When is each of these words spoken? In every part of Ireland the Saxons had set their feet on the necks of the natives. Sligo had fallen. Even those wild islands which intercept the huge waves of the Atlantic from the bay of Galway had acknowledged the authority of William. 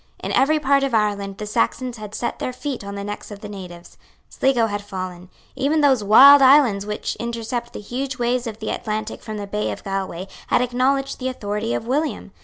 In 0.23 0.31
every 0.33 0.59
part 0.59 0.81
of 0.81 0.95
Ireland 0.95 1.37
the 1.37 1.45
Saxons 1.45 1.97
had 1.97 2.15
set 2.15 2.39
their 2.39 2.51
feet 2.53 2.83
on 2.83 2.95
the 2.95 3.03
necks 3.03 3.29
of 3.29 3.41
the 3.41 3.47
natives. 3.47 3.99
Sligo 4.29 4.65
had 4.65 4.81
fallen. 4.81 5.29
Even 5.55 5.81
those 5.81 6.03
wild 6.03 6.41
islands 6.41 6.87
which 6.87 7.15
intercept 7.17 7.71
the 7.71 7.79
huge 7.81 8.17
waves 8.17 8.47
of 8.47 8.57
the 8.57 8.71
Atlantic 8.71 9.21
from 9.21 9.37
the 9.37 9.45
bay 9.45 9.69
of 9.71 9.83
Galway 9.83 10.25
had 10.47 10.63
acknowledged 10.63 11.19
the 11.19 11.29
authority 11.29 11.75
of 11.75 11.85
William. 11.85 12.31